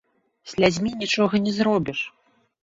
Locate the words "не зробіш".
1.45-1.99